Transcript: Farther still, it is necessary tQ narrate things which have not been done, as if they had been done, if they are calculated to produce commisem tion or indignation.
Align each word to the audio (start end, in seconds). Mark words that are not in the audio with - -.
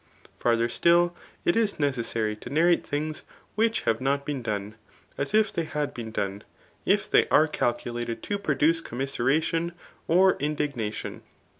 Farther 0.35 0.67
still, 0.67 1.15
it 1.45 1.55
is 1.55 1.79
necessary 1.79 2.35
tQ 2.35 2.51
narrate 2.51 2.87
things 2.87 3.21
which 3.53 3.81
have 3.81 4.01
not 4.01 4.25
been 4.25 4.41
done, 4.41 4.73
as 5.15 5.35
if 5.35 5.53
they 5.53 5.63
had 5.63 5.93
been 5.93 6.09
done, 6.09 6.43
if 6.87 7.07
they 7.07 7.27
are 7.29 7.47
calculated 7.47 8.23
to 8.23 8.39
produce 8.39 8.81
commisem 8.81 9.43
tion 9.43 9.73
or 10.07 10.37
indignation. 10.39 11.21